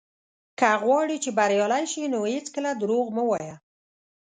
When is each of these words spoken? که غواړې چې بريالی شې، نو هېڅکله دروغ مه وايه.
که 0.59 0.69
غواړې 0.83 1.15
چې 1.23 1.29
بريالی 1.37 1.85
شې، 1.91 2.03
نو 2.13 2.19
هېڅکله 2.33 2.71
دروغ 2.81 3.05
مه 3.17 3.23
وايه. 3.29 3.55